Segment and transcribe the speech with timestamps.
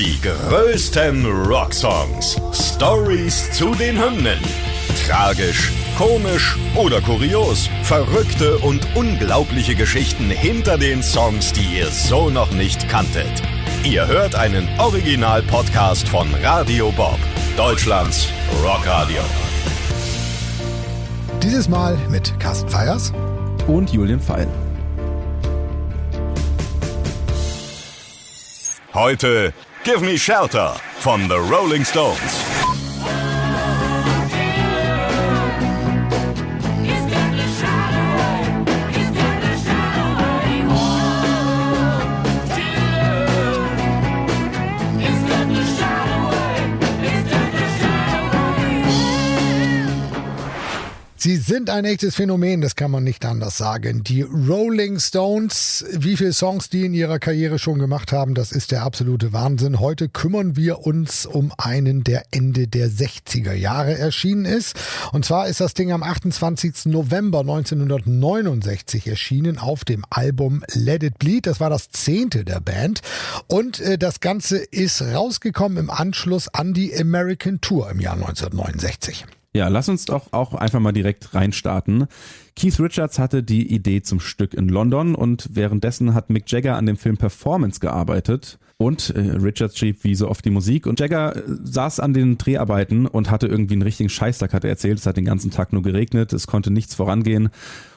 [0.00, 2.40] Die größten Rocksongs.
[2.54, 4.38] Stories zu den Hymnen.
[5.06, 7.68] Tragisch, komisch oder kurios.
[7.82, 13.42] Verrückte und unglaubliche Geschichten hinter den Songs, die ihr so noch nicht kanntet.
[13.84, 17.18] Ihr hört einen Original-Podcast von Radio Bob,
[17.58, 18.26] Deutschlands
[18.64, 19.20] Rockradio.
[21.42, 23.12] Dieses Mal mit Carsten Feiers
[23.66, 24.48] und Julian Feil.
[28.94, 29.52] Heute
[29.82, 32.59] Give Me Shelter von The Rolling Stones.
[51.50, 54.04] Sind ein echtes Phänomen, das kann man nicht anders sagen.
[54.04, 58.70] Die Rolling Stones, wie viele Songs die in ihrer Karriere schon gemacht haben, das ist
[58.70, 59.80] der absolute Wahnsinn.
[59.80, 64.76] Heute kümmern wir uns um einen, der Ende der 60er Jahre erschienen ist.
[65.10, 66.86] Und zwar ist das Ding am 28.
[66.86, 71.48] November 1969 erschienen auf dem Album Let It Bleed.
[71.48, 73.00] Das war das zehnte der Band.
[73.48, 79.26] Und äh, das Ganze ist rausgekommen im Anschluss an die American Tour im Jahr 1969.
[79.52, 82.06] Ja, lass uns doch auch einfach mal direkt reinstarten.
[82.54, 86.86] Keith Richards hatte die Idee zum Stück in London und währenddessen hat Mick Jagger an
[86.86, 88.58] dem Film Performance gearbeitet.
[88.76, 92.38] Und äh, Richards schrieb wie so oft die Musik und Jagger äh, saß an den
[92.38, 94.98] Dreharbeiten und hatte irgendwie einen richtigen Scheißtag, hat er erzählt.
[94.98, 97.50] Es hat den ganzen Tag nur geregnet, es konnte nichts vorangehen.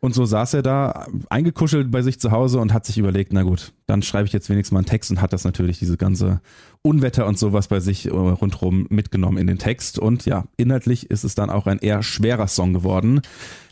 [0.00, 3.42] Und so saß er da eingekuschelt bei sich zu Hause und hat sich überlegt, na
[3.42, 6.40] gut, dann schreibe ich jetzt wenigstens mal einen Text und hat das natürlich diese ganze
[6.82, 9.98] Unwetter und sowas bei sich äh, rundherum mitgenommen in den Text.
[9.98, 13.20] Und ja, inhaltlich ist es dann auch ein eher schwerer Song geworden.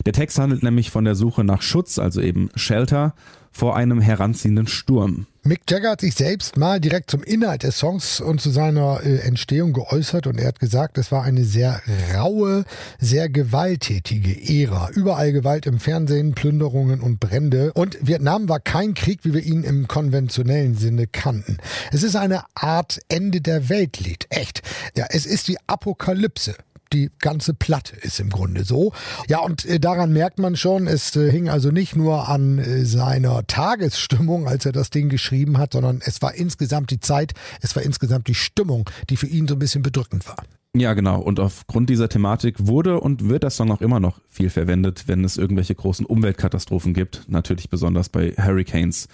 [0.05, 3.13] Der Text handelt nämlich von der Suche nach Schutz, also eben Shelter,
[3.55, 5.27] vor einem heranziehenden Sturm.
[5.43, 9.19] Mick Jagger hat sich selbst mal direkt zum Inhalt des Songs und zu seiner äh,
[9.19, 11.81] Entstehung geäußert und er hat gesagt, es war eine sehr
[12.13, 12.65] raue,
[12.99, 14.89] sehr gewalttätige Ära.
[14.89, 17.71] Überall Gewalt im Fernsehen, Plünderungen und Brände.
[17.73, 21.57] Und Vietnam war kein Krieg, wie wir ihn im konventionellen Sinne kannten.
[21.93, 24.25] Es ist eine Art Ende der Weltlied.
[24.31, 24.63] Echt.
[24.97, 26.55] Ja, es ist die Apokalypse
[26.95, 28.93] die ganze Platte ist im Grunde so.
[29.27, 32.85] Ja, und äh, daran merkt man schon, es äh, hing also nicht nur an äh,
[32.85, 37.75] seiner Tagesstimmung, als er das Ding geschrieben hat, sondern es war insgesamt die Zeit, es
[37.75, 40.37] war insgesamt die Stimmung, die für ihn so ein bisschen bedrückend war.
[40.73, 41.21] Ja, genau.
[41.21, 45.23] Und aufgrund dieser Thematik wurde und wird der Song auch immer noch viel verwendet, wenn
[45.23, 47.23] es irgendwelche großen Umweltkatastrophen gibt.
[47.27, 49.07] Natürlich besonders bei Hurricanes.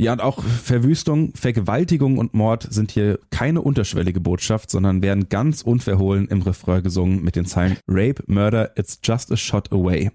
[0.00, 5.60] Ja, und auch Verwüstung, Vergewaltigung und Mord sind hier keine unterschwellige Botschaft, sondern werden ganz
[5.60, 10.10] unverhohlen im Refrain gesungen mit den Zeilen Rape, Murder, it's just a shot away.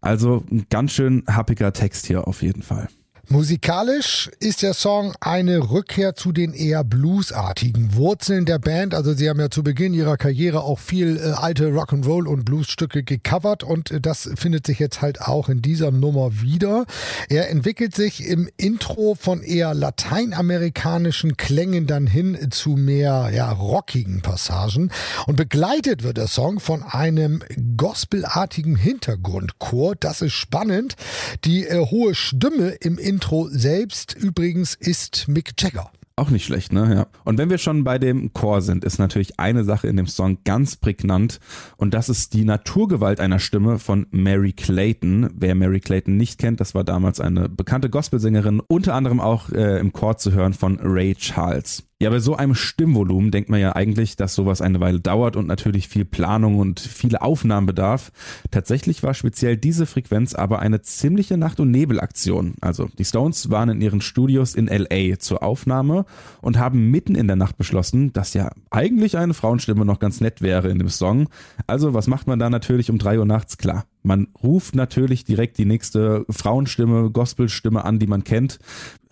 [0.00, 2.88] Also ein ganz schön happiger Text hier auf jeden Fall.
[3.30, 8.94] Musikalisch ist der Song eine Rückkehr zu den eher bluesartigen Wurzeln der Band.
[8.94, 13.02] Also sie haben ja zu Beginn ihrer Karriere auch viel äh, alte Rock'n'Roll und Bluesstücke
[13.02, 16.86] gecovert und äh, das findet sich jetzt halt auch in dieser Nummer wieder.
[17.28, 24.22] Er entwickelt sich im Intro von eher lateinamerikanischen Klängen dann hin zu mehr ja, rockigen
[24.22, 24.90] Passagen
[25.26, 27.42] und begleitet wird der Song von einem
[27.76, 29.96] gospelartigen Hintergrundchor.
[29.96, 30.96] Das ist spannend.
[31.44, 35.90] Die äh, hohe Stimme im Intro Intro selbst übrigens ist Mick Jagger.
[36.14, 36.94] Auch nicht schlecht, ne?
[36.94, 37.06] Ja.
[37.24, 40.38] Und wenn wir schon bei dem Chor sind, ist natürlich eine Sache in dem Song
[40.44, 41.40] ganz prägnant
[41.78, 45.30] und das ist die Naturgewalt einer Stimme von Mary Clayton.
[45.34, 49.80] Wer Mary Clayton nicht kennt, das war damals eine bekannte Gospelsängerin, unter anderem auch äh,
[49.80, 51.82] im Chor zu hören von Ray Charles.
[52.00, 55.48] Ja, bei so einem Stimmvolumen denkt man ja eigentlich, dass sowas eine Weile dauert und
[55.48, 58.12] natürlich viel Planung und viele Aufnahmen bedarf.
[58.52, 62.54] Tatsächlich war speziell diese Frequenz aber eine ziemliche Nacht- und Nebelaktion.
[62.60, 66.04] Also die Stones waren in ihren Studios in LA zur Aufnahme
[66.40, 70.40] und haben mitten in der Nacht beschlossen, dass ja eigentlich eine Frauenstimme noch ganz nett
[70.40, 71.28] wäre in dem Song.
[71.66, 73.58] Also was macht man da natürlich um drei Uhr nachts?
[73.58, 78.58] Klar, man ruft natürlich direkt die nächste Frauenstimme, Gospelstimme an, die man kennt.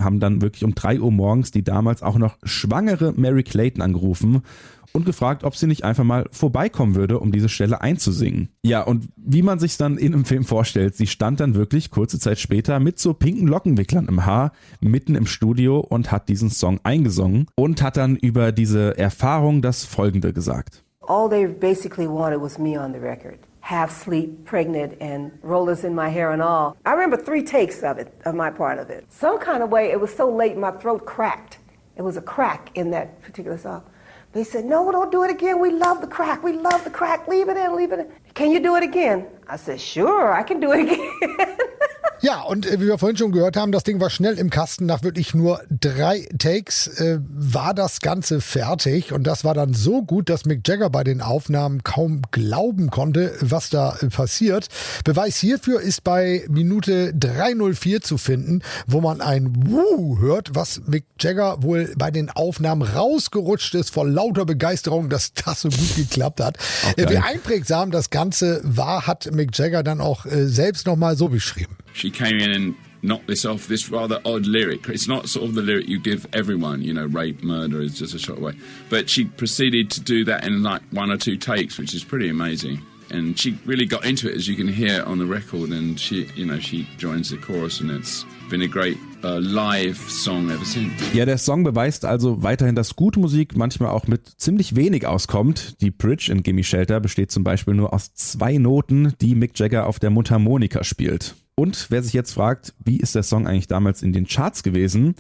[0.00, 4.42] Haben dann wirklich um drei Uhr morgens die damals auch noch schwangere Mary Clayton angerufen
[4.92, 8.48] und gefragt, ob sie nicht einfach mal vorbeikommen würde, um diese Stelle einzusingen.
[8.62, 12.18] Ja, und wie man sich dann in einem Film vorstellt, sie stand dann wirklich kurze
[12.18, 16.80] Zeit später mit so pinken Lockenwicklern im Haar mitten im Studio und hat diesen Song
[16.82, 20.82] eingesungen und hat dann über diese Erfahrung das folgende gesagt.
[21.03, 23.39] All they basically wanted was me on the record.
[23.66, 26.77] Half sleep, pregnant, and rollers in my hair and all.
[26.86, 29.04] I remember three takes of it, of my part of it.
[29.10, 31.59] Some kind of way, it was so late, my throat cracked.
[31.97, 33.83] It was a crack in that particular song.
[34.30, 35.59] They said, No, don't do it again.
[35.59, 36.45] We love the crack.
[36.45, 37.27] We love the crack.
[37.27, 38.13] Leave it in, leave it in.
[38.34, 39.27] Can you do it again?
[39.48, 41.57] I said, Sure, I can do it again.
[42.22, 44.86] Ja, und äh, wie wir vorhin schon gehört haben, das Ding war schnell im Kasten.
[44.86, 49.13] Nach wirklich nur drei Takes äh, war das Ganze fertig.
[49.13, 53.34] Und das war dann so gut, dass Mick Jagger bei den Aufnahmen kaum glauben konnte,
[53.41, 54.68] was da äh, passiert.
[55.04, 61.04] Beweis hierfür ist bei Minute 304 zu finden, wo man ein Wuh hört, was Mick
[61.21, 66.41] Jagger wohl bei den Aufnahmen rausgerutscht ist vor lauter Begeisterung, dass das so gut geklappt
[66.41, 66.59] hat.
[66.92, 67.10] Okay.
[67.10, 71.77] Wie einprägsam das Ganze war, hat Mick Jagger dann auch äh, selbst nochmal so beschrieben.
[72.06, 74.88] She came in and knocked this off, this rather odd lyric.
[74.88, 78.14] It's not sort of the lyric you give everyone, you know, rape, murder is just
[78.14, 78.53] a shot away.
[78.88, 82.28] But she proceeded to do that in like one or two takes, which is pretty
[82.28, 82.80] amazing.
[83.10, 85.70] And she really got into it, as you can hear on the record.
[85.70, 89.97] And she, you know, she joins the chorus, and it's been a great uh, live
[89.97, 90.92] song ever since.
[91.12, 95.80] Ja, der Song beweist also weiterhin, dass gute Musik manchmal auch mit ziemlich wenig auskommt.
[95.82, 99.86] Die Bridge in Gimme Shelter besteht zum Beispiel nur aus zwei Noten, die Mick Jagger
[99.86, 101.34] auf der Mundharmonika spielt.
[101.56, 105.14] Und wer sich jetzt fragt, wie ist der Song eigentlich damals in den Charts gewesen?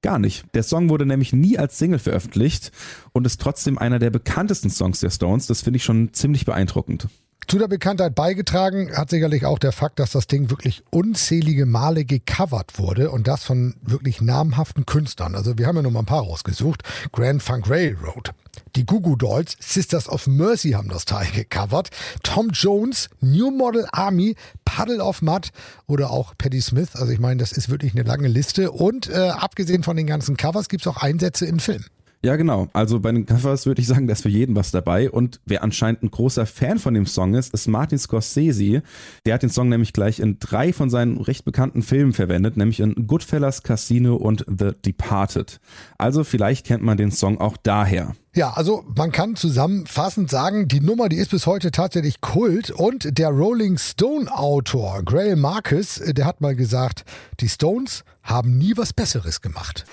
[0.00, 0.44] Gar nicht.
[0.54, 2.72] Der Song wurde nämlich nie als Single veröffentlicht
[3.12, 5.46] und ist trotzdem einer der bekanntesten Songs der Stones.
[5.46, 7.08] Das finde ich schon ziemlich beeindruckend.
[7.46, 12.04] Zu der Bekanntheit beigetragen hat sicherlich auch der Fakt, dass das Ding wirklich unzählige Male
[12.04, 15.34] gecovert wurde und das von wirklich namhaften Künstlern.
[15.34, 16.82] Also wir haben ja nur mal ein paar rausgesucht.
[17.12, 18.30] Grand Funk Railroad,
[18.76, 21.90] die Goo Dolls, Sisters of Mercy haben das Teil gecovert.
[22.22, 25.50] Tom Jones, New Model Army, Puddle of Mud
[25.86, 26.94] oder auch Patti Smith.
[26.94, 28.70] Also ich meine, das ist wirklich eine lange Liste.
[28.70, 31.86] Und äh, abgesehen von den ganzen Covers gibt es auch Einsätze in Filmen.
[32.24, 32.68] Ja, genau.
[32.72, 35.10] Also bei den Covers würde ich sagen, da ist für jeden was dabei.
[35.10, 38.82] Und wer anscheinend ein großer Fan von dem Song ist, ist Martin Scorsese.
[39.26, 42.78] Der hat den Song nämlich gleich in drei von seinen recht bekannten Filmen verwendet, nämlich
[42.78, 45.58] in Goodfellas, Casino und The Departed.
[45.98, 48.14] Also vielleicht kennt man den Song auch daher.
[48.34, 53.18] Ja, also man kann zusammenfassend sagen, die Nummer, die ist bis heute tatsächlich Kult und
[53.18, 57.04] der Rolling Stone Autor Grail Marcus, äh, der hat mal gesagt,
[57.40, 59.84] die Stones haben nie was Besseres gemacht.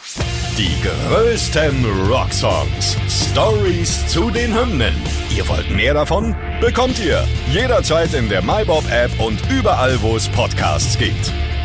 [0.58, 2.96] Die größten Rocksongs.
[3.10, 4.94] Stories zu den Hymnen.
[5.36, 6.34] Ihr wollt mehr davon?
[6.62, 11.34] Bekommt ihr jederzeit in der MyBob App und überall, wo es Podcasts gibt.